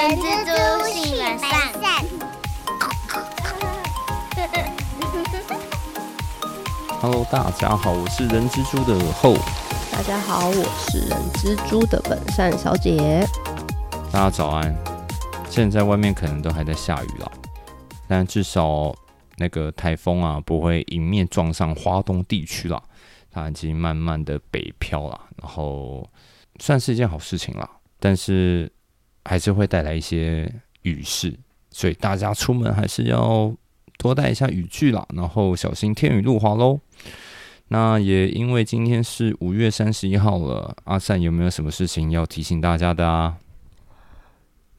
[0.00, 1.50] 人蜘蛛性本善。
[7.02, 9.34] Hello，大家好，我是人蜘蛛的后。
[9.92, 13.22] 大家好，我是人蜘蛛的本善小姐。
[14.10, 14.74] 大家早安。
[15.50, 17.30] 现在外面可能都还在下雨了，
[18.08, 18.94] 但至少
[19.36, 22.82] 那个台风啊不会迎面撞上华东地区了，
[23.30, 26.08] 它已经慢慢的北漂了，然后
[26.58, 27.68] 算是一件好事情了。
[27.98, 28.72] 但是
[29.24, 30.52] 还是会带来一些
[30.82, 31.32] 雨势，
[31.70, 33.52] 所以大家出门还是要
[33.98, 36.80] 多带一下雨具啦，然后小心天雨路滑喽。
[37.68, 43.36] 那也因为今天是五月三十一号了，阿善有没有什么事情要提醒大家的啊？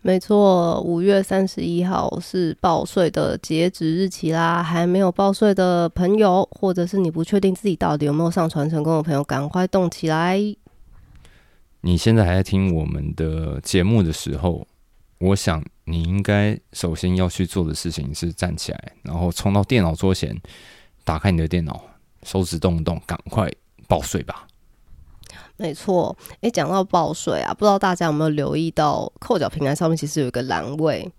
[0.02, 4.64] 没错，五月三十一号是报税的截止日期啦！
[4.64, 10.40] 还没有报税的朋友，或者是你不确定自己到底有没有上传成功的朋友，赶快动起来！
[11.82, 14.68] 你现在还在听我们的节目的时候，
[15.20, 20.40] 我想你应该首先要去做的事情是站起来，然后冲到电脑桌前，
[21.04, 21.84] 打开你的电脑，
[22.24, 23.52] 手指动动，赶快
[23.88, 24.48] 报税吧！
[25.58, 31.12] 没错，诶，讲到报税啊，不知道大家有没有留意到，扣缴平台上面其实有一个栏位，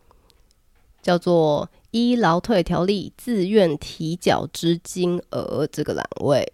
[1.01, 6.53] 叫做“依劳退条例自愿提缴之金额”这个栏位。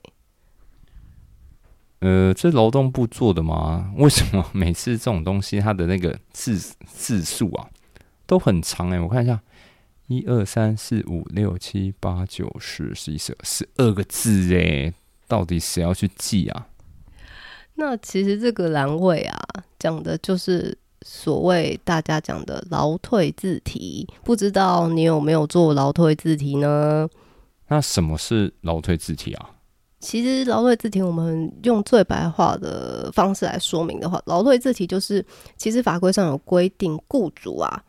[2.00, 3.92] 呃，这劳动部做的吗？
[3.98, 7.68] 为什么每次这种东西它的那个字字数啊
[8.26, 8.90] 都很长？
[8.90, 9.40] 哎，我看一下，
[10.06, 14.94] 一二三四五六七八九十十一十二十二个字诶，
[15.26, 16.68] 到底谁要去记啊？
[17.74, 19.38] 那其实这个栏位啊，
[19.78, 27.08] 讲的就是所谓大家讲的劳退字体，不知道你有没有做劳退字体呢？
[27.68, 29.50] 那什么是劳退字体啊？
[30.00, 35.24] 其实劳退字题，我们用最白话的方式来说明的话，劳退字题就是，
[35.56, 37.82] 其实法规上有规定，雇主啊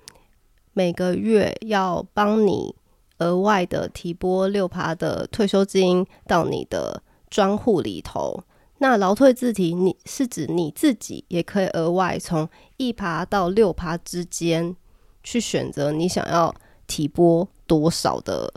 [0.73, 2.73] 每个月要帮你
[3.19, 8.41] 额外的提拨六趴的退休金到你的专户里头。
[8.79, 12.47] 那劳退字体，你是指你自己也可以额外从
[12.77, 14.75] 一趴到六趴之间
[15.21, 16.53] 去选择你想要
[16.87, 18.51] 提拨多少的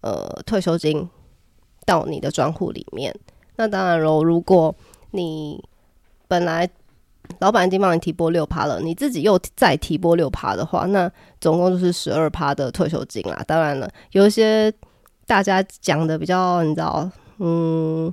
[0.00, 1.08] 呃退休金
[1.88, 3.12] 到你的专户里面。
[3.56, 4.74] 那当然喽，如果
[5.12, 5.58] 你
[6.28, 6.68] 本来
[7.38, 11.10] 老板已经帮你提拨六趴了，你自己又再提拨六趴的话，那
[11.40, 13.42] 总共就是十二趴的退休金啦。
[13.46, 14.70] 当然了，有一些
[15.26, 18.12] 大家讲的比较，你知道，嗯。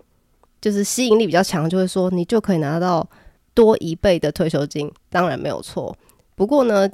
[0.61, 3.07] 就是吸引力比较强，就会说你就可以拿到
[3.53, 5.95] 多一倍的退休金，当然没有错。
[6.33, 6.89] 不过呢，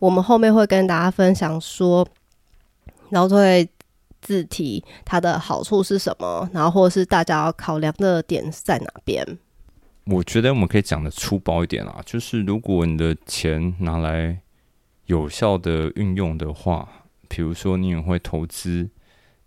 [0.00, 2.04] 我们后面会跟大家分享说，
[3.10, 3.68] 劳退
[4.22, 9.22] 字体它的好处是什么，然后或者是大家要考量的点在哪边。
[10.04, 14.40] 我觉得我们可以讲的粗暴一点啊，就是如果你的钱拿来
[15.06, 16.88] 有效的运用的话，
[17.28, 18.88] 比如说你也会投资。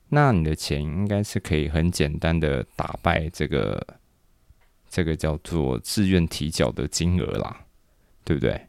[0.09, 3.86] 那你的钱应该是可以很简单的打败这个
[4.88, 7.66] 这个叫做自愿提缴的金额啦，
[8.24, 8.68] 对不对？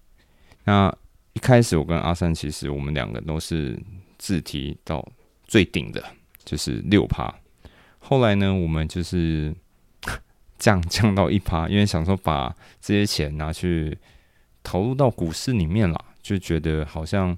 [0.64, 0.92] 那
[1.34, 3.78] 一开始我跟阿三其实我们两个都是
[4.16, 5.06] 自提到
[5.46, 6.02] 最顶的，
[6.44, 7.34] 就是六趴。
[7.98, 9.54] 后来呢，我们就是
[10.58, 13.96] 降降到一趴，因为想说把这些钱拿去
[14.62, 17.36] 投入到股市里面啦，就觉得好像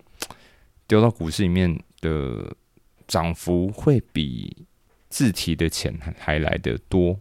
[0.86, 2.56] 丢到股市里面的。
[3.08, 4.54] 涨幅会比
[5.08, 7.18] 自提的钱还来得多。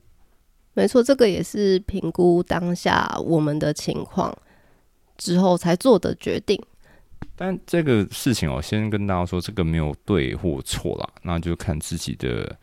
[0.74, 4.38] 没错，这个也是评估当下我们的情况
[5.16, 6.62] 之后才做的决定。
[7.36, 12.58] 但这个事情哦，先跟大家说，这个没有对或错啦，那就看自己的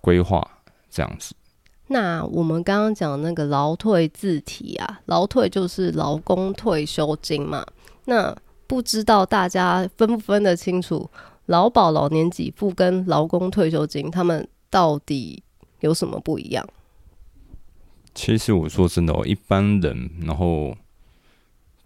[0.00, 0.46] 规划
[0.90, 1.34] 这样子。
[1.86, 7.64] 那我们刚刚讲那个劳退自提啊，劳退就是劳工退休金嘛。
[8.04, 8.36] 那
[8.66, 11.08] 不知道大家分不分得清楚？
[11.46, 15.42] 劳保老年给付跟劳工退休金，他们到底
[15.80, 16.66] 有什么不一样？
[18.14, 20.76] 其实我说真的哦，一般人然后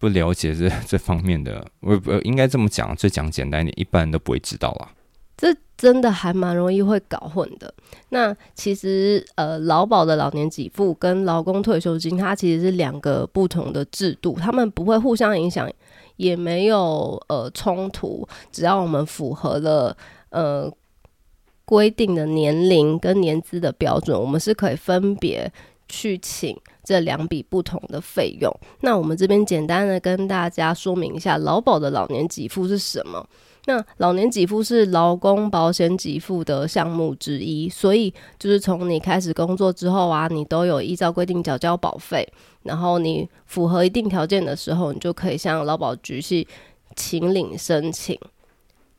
[0.03, 4.89] 不了解这 这方面的，我不应该这么讲，就讲简单一点，一般人都不会知道啦。
[5.37, 7.73] 这真的还蛮容易会搞混的。
[8.09, 15.71] 那其实呃，劳保的老年给付跟劳工退休金，它其实是两个不同的制度，他们不会互相影响。
[16.17, 19.97] 也没有呃冲突，只要我们符合了
[20.31, 20.71] 呃
[21.65, 25.51] 规定的年龄跟年资的标准，我们是可以分别
[25.89, 28.53] 去请这两笔不同的费用。
[28.81, 33.27] 那我们这边简单的跟大家说明一下，劳保的老年给付是什么。
[33.67, 42.27] 那老年给付是劳工保险给付的项目之一，所以就是从你开始工作之后啊，你都有依照规定缴交保费，
[42.65, 46.45] 然后你符合一定条件的时候，你就可以向劳保局去
[46.97, 48.19] 请领申请。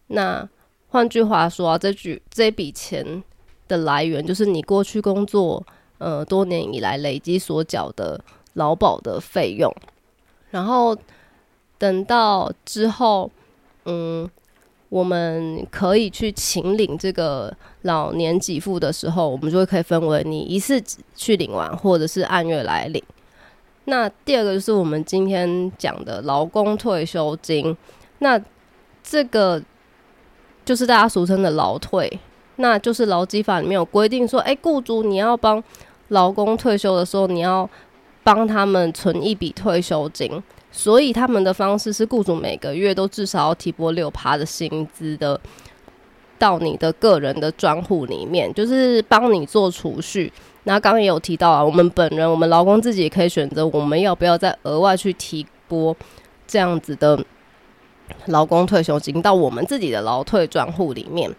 [0.07, 0.47] 那
[0.87, 3.21] 换句话说啊，这句这笔钱
[3.67, 5.61] 的来源就是你过去工作
[6.03, 8.19] 呃多年以来累积所缴的
[8.55, 9.73] 劳保的费用，
[10.51, 10.95] 然后
[11.77, 13.31] 等到之后，
[13.85, 14.29] 嗯，
[14.89, 20.83] 我们可以去请领这个老年给付的时候，我们就会可以分为你一次
[21.15, 23.01] 去领完，或者是按月来领。
[23.85, 27.75] 那第二个就是我们今天讲的劳工退休金，
[28.19, 28.39] 那
[29.01, 29.63] 这个。
[30.65, 32.09] 就是大家俗称的劳退，
[32.55, 35.61] 那就是劳基法里面有规定说，哎，雇主你要帮
[36.09, 37.69] 劳工退休的时候，你要
[38.23, 40.41] 帮他们存一笔退休金，
[40.71, 45.39] 所以他们的方式是雇主每个月都至少要提拨六趴的薪资的
[46.37, 50.31] 到你的个人的专户里面，就是帮你做储蓄。
[50.63, 55.95] 那刚刚也有提到啊，我们本人我们劳工自己也可以选择，我们要不要再额外去提拨
[56.47, 57.19] 这样子的。
[58.27, 61.33] 劳工退休金到我们自己的劳退专户里面，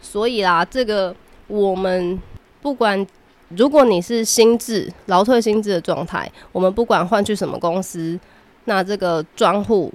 [0.00, 1.14] 所以啦，这个
[1.46, 2.20] 我们
[2.60, 3.06] 不管
[3.56, 8.18] 如果你是新制劳退新制的状态，我们不管换去什么公司，
[8.64, 9.92] 那这个专户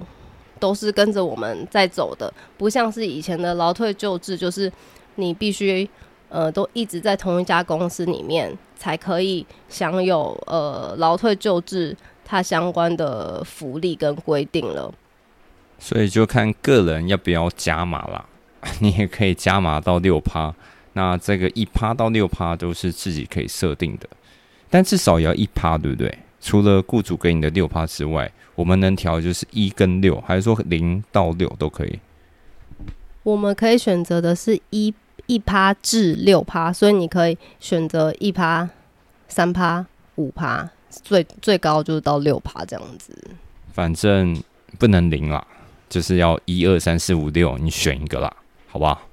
[0.58, 4.70] 都是跟着我们在走的，不像是以前的劳退旧制，就是
[5.14, 5.88] 你必须
[6.28, 14.92] 呃都一直在同一家公司里面才可以享有呃劳退旧制它相关的福利跟规定了。
[15.78, 18.26] 所以就看个人要不要加码啦，
[18.80, 20.54] 你也可以加码到六趴，
[20.96, 24.08] 那这个一趴到六趴都是自己可以设定的，
[24.70, 26.18] 但至少也要一趴，对不对？
[26.40, 31.98] 除了雇主给你的六趴之外，我们能调就是一跟六，还是说零到六都可以？
[33.24, 34.94] 我们可以选择的是一
[35.26, 38.66] 一趴至六趴，所以你可以选择一趴、
[39.28, 39.84] 三趴、
[40.14, 43.12] 五趴，最最高就是到六趴这样子。
[43.74, 44.42] 反正
[44.78, 45.46] 不能零啦。
[45.88, 48.34] 就是要一二三四五六，你选一个啦，
[48.66, 49.05] 好不好？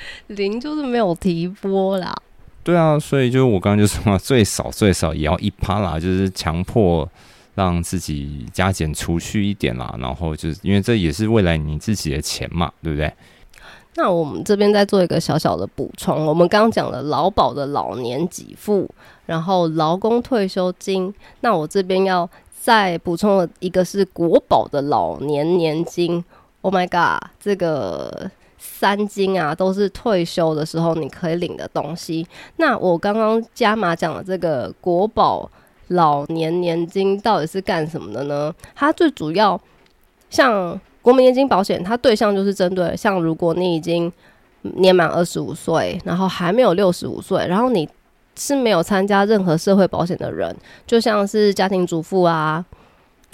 [0.28, 2.14] 零就是没有提拨啦。
[2.62, 7.08] 对啊，所以就是我刚刚就说嘛，最少最少也要一趴啦，就是强迫
[7.54, 9.94] 让自己加减储蓄一点啦。
[9.98, 13.12] 然后就是因为这也是未来你自己的钱嘛，对不对？
[13.94, 18.88] 那我们这边再做一个小小的补充，我们刚刚讲了劳保的老年给付，
[19.26, 22.28] 然后劳工退休金，那我这边要。
[22.60, 26.22] 再补充了一个是国保的老年年金
[26.60, 32.26] ，Oh my god，这个三金啊都是退休的时候你可以领的东西。
[32.56, 35.50] 那我刚刚加码讲的这个国保
[35.88, 38.54] 老年年金到底是干什么的呢？
[38.74, 39.58] 它最主要
[40.28, 44.12] 像国民年金保险，它对象就是针对像如果你已经
[44.60, 47.88] 年满二十五岁，然后还没有六十五岁，然后你。
[48.40, 50.56] 是没有参加任何社会保险的人，
[50.86, 52.64] 就像是家庭主妇啊，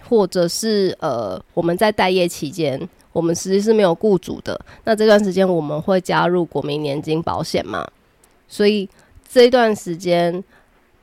[0.09, 2.81] 或者是呃，我们在待业期间，
[3.13, 4.59] 我们实际是没有雇主的。
[4.85, 7.87] 那这段时间我们会加入国民年金保险嘛？
[8.49, 8.89] 所以
[9.29, 10.43] 这段时间，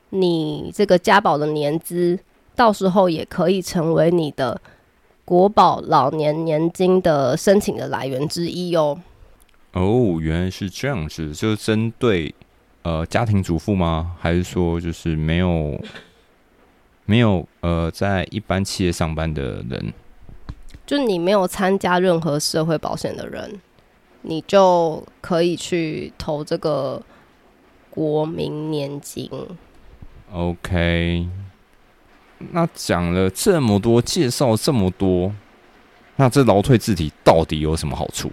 [0.09, 2.17] 你这个家保的年资，
[2.55, 4.59] 到时候也可以成为你的
[5.25, 8.99] 国保老年年金的申请的来源之一哦。
[9.73, 12.33] 哦，原来是这样子，就是针对。
[12.83, 14.15] 呃，家庭主妇吗？
[14.19, 15.79] 还是说就是没有
[17.11, 19.93] 没有呃，在一般企业上班的人？
[20.85, 23.59] 就你没有参加任何社会保险的人，
[24.21, 27.01] 你就可以去投这个
[27.89, 29.29] 国民年金。
[30.31, 31.27] OK，
[32.51, 35.33] 那讲了这么多，介绍这么多，
[36.15, 38.31] 那这劳退字体到底有什么好处？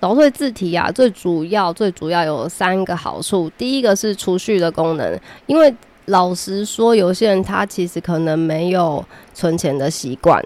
[0.00, 3.48] 劳退字体啊，最主要最主要有三个好处。
[3.56, 5.72] 第一个是储蓄的功能，因为
[6.06, 10.42] 老实说，有些人他其实可能没有存钱的习惯，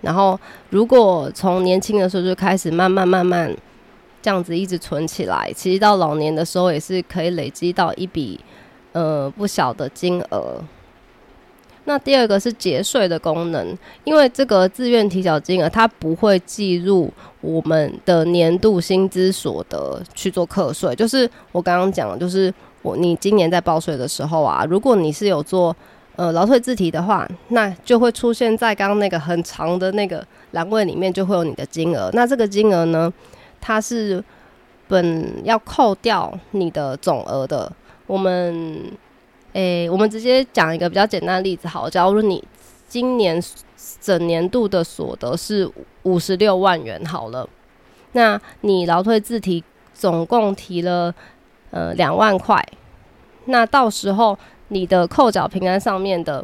[0.00, 0.38] 然后
[0.70, 3.54] 如果从年轻的时候就开始慢慢慢慢
[4.22, 8.40] 这样子一直存起来，其实到老年的时候也是可以累积到一笔
[8.92, 10.62] 呃不小的金额。
[11.88, 17.08] 那第二个是节税的功能，因为这个自愿提缴金额它不会计入
[17.40, 20.92] 我们的年度薪资所得去做课税。
[20.96, 22.52] 就是我刚刚讲的，就是
[22.94, 25.74] 你今年在报税的时候啊，如果你是有做
[26.14, 32.10] 呃劳退自提的话，那就会出现在刚刚那个很长的那个栏位里面，就会有你的金额。
[32.12, 33.12] 那这个金额呢，
[33.60, 34.22] 它是
[34.86, 37.72] 本要扣掉你的总额的，
[38.06, 38.78] 我们。
[39.52, 42.44] 诶，我们直接讲一个比较简单的例子，好，假如你
[42.86, 43.42] 今年
[44.02, 45.66] 整年度的所得是
[46.02, 47.48] 五十六万元，好了，
[48.12, 49.64] 那你劳退自提
[49.94, 51.14] 总共提了
[51.76, 52.66] 呃两万块，
[53.44, 56.42] 那到时候你的扣缴平安上面的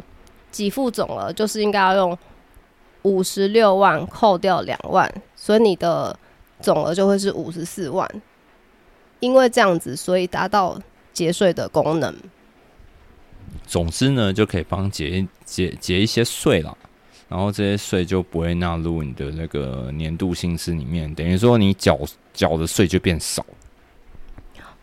[0.51, 2.15] 给付总额就是应该要用
[3.01, 6.15] 五十六万扣掉两万，所以你的
[6.61, 8.07] 总额就会是五十四万。
[9.21, 10.79] 因为这样子，所以达到
[11.11, 12.13] 节税的功能。
[13.65, 16.77] 总之呢，就可以帮节节节一些税了，
[17.27, 21.97] 然后这些税就不会纳入你的那个年度薪资里面，等于说你缴
[22.33, 23.43] 缴的税就变少。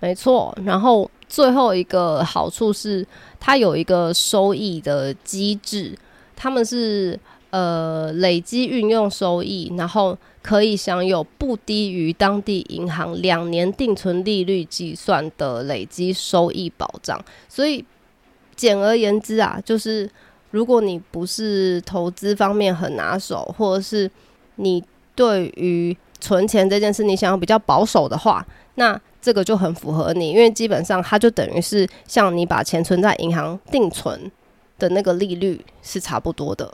[0.01, 3.07] 没错，然后最后一个好处是，
[3.39, 5.97] 它有一个收益的机制，
[6.35, 7.19] 他们是
[7.51, 17.23] 呃累积运用收益，然后可以享有不低于当地银行两年定存利率计算的累积收益保障。
[17.47, 17.85] 所以
[18.57, 20.11] 简而言之啊，就是
[20.51, 24.11] 如果你不是投资方面很拿手，或者是
[24.57, 24.83] 你
[25.15, 28.47] 对于存钱这件事你想要比较保守的话，
[28.77, 34.31] 那这个就很符合你，因为基本上它就等于是像你把钱存在银行定存
[34.79, 36.73] 的那个利率是差不多的。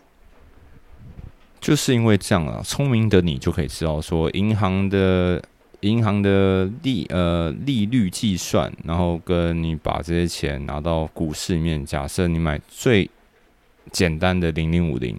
[1.58, 5.42] 就是因为这样啊，聪明的你就可以知道说，银行的
[5.80, 13.10] 银行的利呃利率计算，然后跟你把这些钱拿到股市里面，假设你买最
[13.90, 15.18] 简单的零零五零，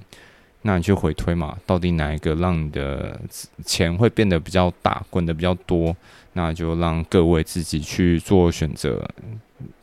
[0.67, 3.17] 那你去回推嘛，到底哪一个让你的
[3.63, 5.95] 钱会变得比较大，滚得比较多？
[6.33, 9.01] 那就让各位自己去做选择。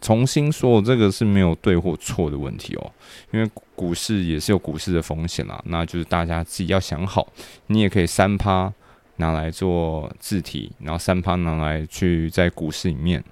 [0.03, 2.93] 重新说，这个是没有对或错的问题哦，
[3.33, 5.59] 因为股市也是有股市的风险啦。
[5.65, 7.27] 那就是大家自己要想好，
[7.69, 8.71] 你也可以三趴
[9.17, 13.25] 拿来做字体，然后三趴拿来去在股市里面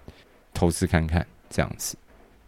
[0.54, 1.98] 投资看看，这样子。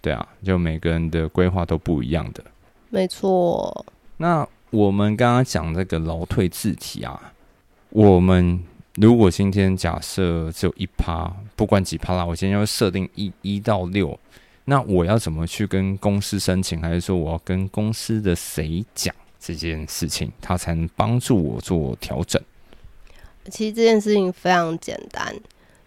[0.00, 2.42] 对啊，就每个人的规划都不一样的。
[2.88, 3.84] 没错。
[4.16, 7.32] 那我们刚刚讲这个劳退字体啊，
[7.90, 8.60] 我们。
[8.96, 14.16] 如果今天假设只有一趴，不管几趴啦，我今天要设定一一到六，
[14.66, 16.80] 那我要怎么去跟公司申请？
[16.80, 22.40] 还是说我要跟公司的谁讲这件事情，他才能帮助我做调整？
[23.50, 25.34] 其实这件事情非常简单，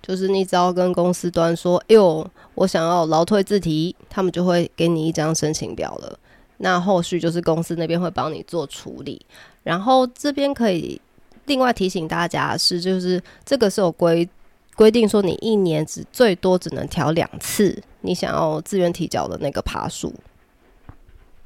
[0.02, 6.20] 就是你只要跟公司端说：“哎呦，我想要劳退自提”，他们就会给你一张申请表了。
[6.58, 9.26] 那后续就是公司那边会帮你做处理，
[9.64, 11.00] 然后这边可以。
[11.46, 14.28] 另外提醒大家是，就是这个是有规
[14.76, 20.14] 规定说，你一年只最多只能调两次，你想要自愿提交的那个爬数。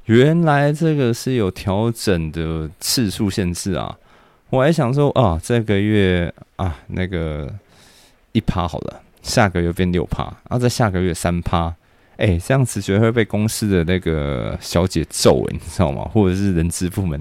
[0.06, 3.96] 原来这个是有调整的次数限制啊！
[4.50, 7.48] 我还想说啊，这个月啊那个
[8.32, 11.72] 一趴好了，下个月变六趴，然后在下个月三趴，
[12.16, 16.08] 哎，这样子绝对会被公司的那个小姐揍，你知道吗？
[16.12, 17.20] 或者是人资部门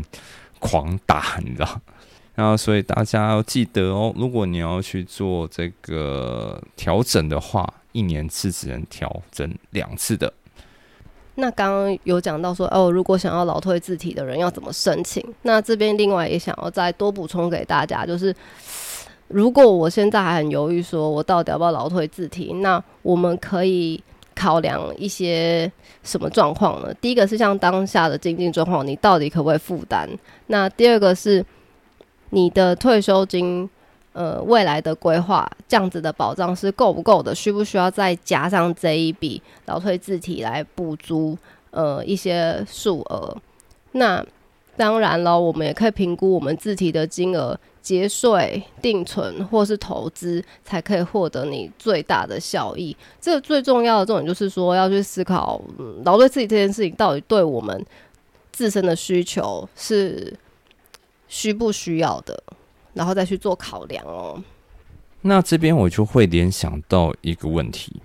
[0.60, 1.81] 狂打，你知道？
[2.36, 10.31] 然后，所以大家要记得哦，如果你要去做这个调整的话，一年是只能调整两次的。
[11.36, 15.24] 那刚刚有讲到说，哦，如果想要劳退字体的人要怎么申请？
[15.41, 18.33] 那这边另外也想要再多补充给大家，就是
[19.27, 24.01] 如果我现在还很犹豫，说我到底要不要劳退字体，那我们可以
[24.41, 25.71] 考量一些
[26.03, 26.93] 什么状况呢？
[27.01, 30.07] 第一个是像当下的经济状况，你到底可不可以负担？
[30.48, 31.45] 那第二个是。
[32.33, 33.69] 你的退休金，
[34.13, 37.36] 呃，未来的规划这样子的保障是够不够的？
[37.36, 41.38] 需不需要再加上这一笔劳退自体来补足
[41.71, 43.36] 呃一些数额？
[43.91, 44.25] 那
[44.81, 52.97] 当然了，我们也可以评估我们自提的金额，节税、定存或是投资，才可以获得你最大的效益。
[53.19, 55.61] 这个最重要的重点就是说，要去思考
[56.03, 57.85] 劳退自己这件事情到底对我们
[58.51, 60.35] 自身的需求是。
[61.33, 62.43] 需不需要的，
[62.93, 64.43] 然后再去做考量哦。
[65.21, 68.01] 那这边我就会联想到一个问题：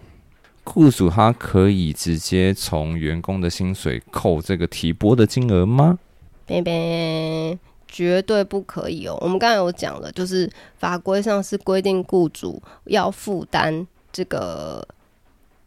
[0.62, 5.98] 雇主他可以直接从员工的薪水扣这个提拨的金额吗？
[6.46, 9.18] 别别，绝对不可以哦。
[9.20, 14.86] 我们刚才有讲了，就是法规上是规定雇主要负担这个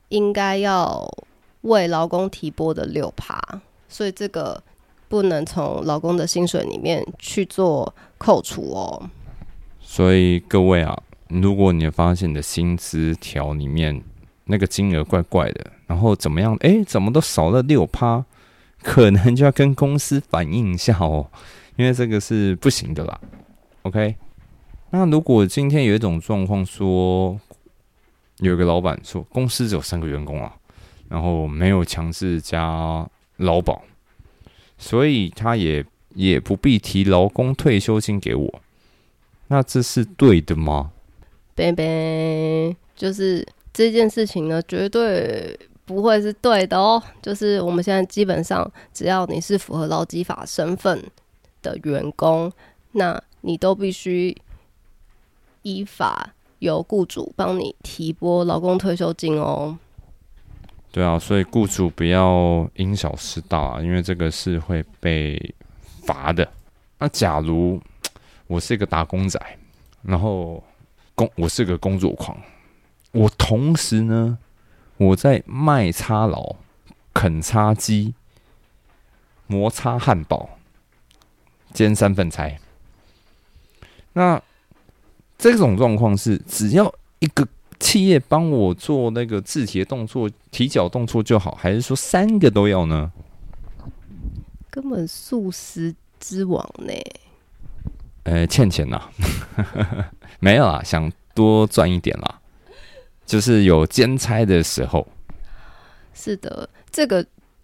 [0.08, 1.08] 应该要
[1.62, 3.40] 为劳工提拨的六趴，
[3.88, 4.64] 所以这个。
[5.10, 9.10] 不能从老公的薪水里面去做扣除哦。
[9.82, 10.96] 所以各位啊，
[11.30, 14.04] 如果你发现你的薪资条里面
[14.44, 16.56] 那个金额怪怪的，然后怎么样？
[16.60, 18.24] 哎，怎么都少了六趴？
[18.84, 21.30] 可能就要跟公司反映一下哦，
[21.78, 23.20] 因为这个是不行的啦。
[23.84, 24.16] OK，
[24.92, 27.40] 那如果今天有一种状况，说
[28.40, 30.56] 有个老板说公司只有三个员工啊，
[31.08, 33.08] 然后没有强制加
[33.38, 33.84] 劳保。
[34.82, 38.62] 所以他也也不必提劳工退休金给我，
[39.48, 40.92] 那这是对的吗？
[41.54, 45.60] 贝贝，就是这件事情呢，绝对
[45.90, 47.02] 不会是对的哦。
[47.20, 51.04] 就是我们现在基本上，只要你是符合劳基法身份
[51.64, 52.52] 的员工，
[52.92, 54.38] 那你都必须
[55.64, 56.30] 依法
[56.60, 59.76] 由雇主帮你提拨劳工退休金哦。
[60.92, 65.56] 对啊，所以雇主不要因小失大啊，因为这个是会被
[66.04, 66.48] 罚的。
[67.00, 67.82] 那假如
[68.46, 69.40] 我是一个打工仔，
[70.04, 70.64] 然后
[71.16, 72.38] 工我是个工作狂，
[73.12, 74.38] 我同时呢
[75.00, 76.56] 我在卖叉劳、
[77.14, 78.14] 啃叉鸡、
[79.48, 80.50] 摩擦汉堡、
[81.74, 82.60] 煎三份菜，
[84.14, 84.40] 那
[85.38, 87.48] 这种状况是只要一个。
[87.82, 93.10] 企业帮我做那个字体的动作、提脚动作就好，还是说三个都要呢？
[94.70, 96.94] 根本素食之王呢？
[98.24, 99.10] 呃，欠钱呐，
[100.42, 102.39] 没有啊，想多赚一点啦，
[103.30, 105.08] 就是有兼差的时候。
[106.16, 107.24] 是的，这个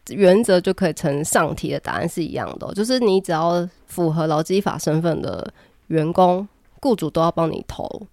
[0.10, 5.52] 原则就可以成上题的答案是一样的，就是你只要符合劳基法身份的
[5.88, 6.48] 员工，
[6.80, 8.08] 雇主都要帮你投。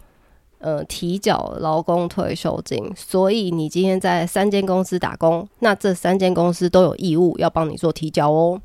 [0.59, 8.62] 呃，提缴劳工退休金，所以你今天在三间公司打工，那这三间公司都有义务要帮你做提缴哦。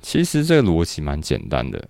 [0.00, 1.86] 其实这个逻辑蛮简单的，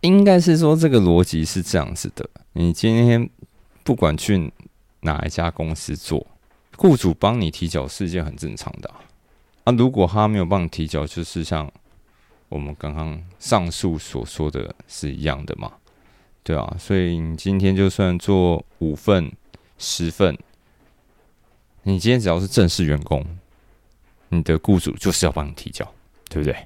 [0.00, 3.28] 应该是说这个逻辑是这样子的：你今天
[3.82, 4.52] 不管去
[5.02, 6.26] 哪一家公司做，
[6.76, 8.90] 雇主帮你提交是一件很正常的
[9.64, 9.72] 啊。
[9.72, 11.70] 如果他没有帮你提交，就是像
[12.48, 15.70] 我们刚刚上述所说的是一样的嘛。
[16.42, 19.30] 对啊，所以你今天就算做五份、
[19.78, 20.36] 十份，
[21.84, 23.24] 你今天只要是正式员工，
[24.28, 25.84] 你的雇主就是要帮你提交，
[26.28, 26.56] 对不对？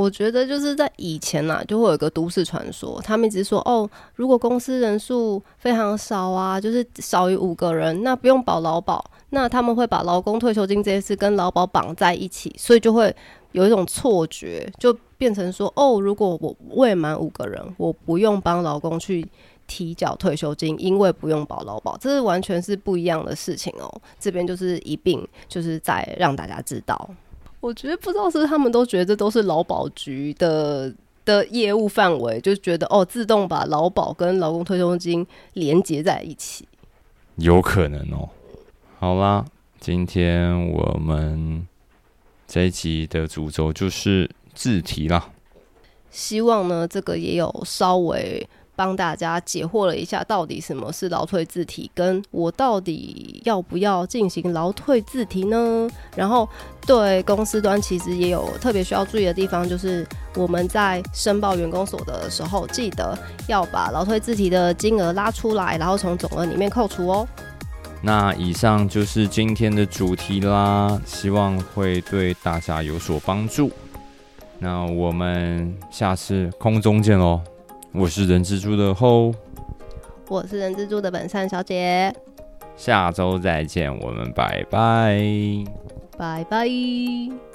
[0.00, 13.14] 我觉得就是在以前呐，就会有一个都市传说，他们一直说哦，如果公司人数非常少啊，就是少于五个人，那不用保劳保，那他们会把劳工退休金这件事跟劳保绑在一起，所以就会
[13.52, 14.96] 有一种错觉，就。
[15.20, 19.22] 变成说哦，如果我未满五个人，我不用帮劳工去
[19.66, 24.00] 提缴退休金，因为不用保劳保，这是完全是不一样的事情哦。
[24.18, 27.10] 这边就是一并就是在让大家知道。
[27.60, 30.92] 我觉得不知道是他们都觉得都是劳保局的
[31.24, 36.66] 的业务范围，就觉得哦，自动把劳保跟劳工退休金连接在一起，
[37.36, 38.28] 有可能哦。
[38.98, 39.44] 好啦，
[39.78, 41.66] 今天我们
[42.48, 44.28] 这一集的主轴就是。
[44.52, 45.30] 字题啦，
[46.10, 48.46] 希望呢，这个也有稍微
[48.80, 55.86] 帮大家解惑了一下，到底什么是劳退字体，跟我到底要不要进行劳退字体呢？
[56.16, 56.48] 然后
[56.86, 63.14] 对公司端其实也有特别需要注意的地方，就是我们在申报员工所得的时候，记得
[63.48, 67.28] 要把劳退字体的金额拉出来，然后从总额里面扣除哦。
[68.00, 73.70] 那以上就是今天的主题啦，希望会对大家有所帮助。
[74.58, 77.42] 那我们下次空中见喽！
[77.92, 79.34] 我是人蜘蛛的后，
[80.28, 82.14] 我是人蜘蛛的本善小姐，
[82.76, 85.18] 下周再见，我们拜拜，
[86.16, 87.49] 拜拜。